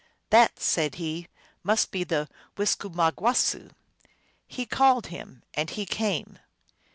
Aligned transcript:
"That," 0.31 0.59
said 0.59 0.95
he, 0.95 1.27
"must 1.61 1.91
be 1.91 2.03
the 2.03 2.27
Wis 2.57 2.73
kuma 2.73 3.11
gwasoo" 3.15 3.69
He 4.47 4.65
called 4.65 5.05
him, 5.13 5.43
and 5.53 5.69
he 5.69 5.85
came. 5.85 6.39